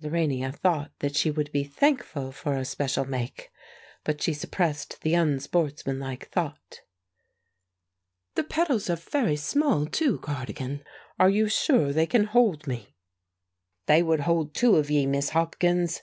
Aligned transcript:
Lorania 0.00 0.50
thought 0.50 0.92
that 1.00 1.14
she 1.14 1.30
would 1.30 1.52
be 1.52 1.62
thankful 1.62 2.32
for 2.32 2.54
a 2.56 2.64
special 2.64 3.04
make, 3.04 3.50
but 4.02 4.22
she 4.22 4.32
suppressed 4.32 4.98
the 5.02 5.12
unsportsmanlike 5.12 6.30
thought. 6.30 6.80
"The 8.34 8.44
pedals 8.44 8.88
are 8.88 8.96
very 8.96 9.36
small 9.36 9.84
too, 9.84 10.20
Cardigan. 10.20 10.82
Are 11.18 11.28
you 11.28 11.50
sure 11.50 11.92
they 11.92 12.06
can 12.06 12.24
hold 12.24 12.66
me?" 12.66 12.96
"They 13.84 14.02
would 14.02 14.20
hold 14.20 14.54
two 14.54 14.76
of 14.76 14.88
ye, 14.90 15.04
Miss 15.04 15.28
Hopkins. 15.28 16.00